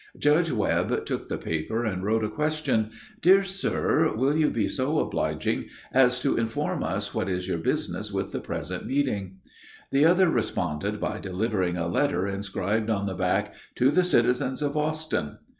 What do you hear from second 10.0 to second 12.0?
other responded by delivering a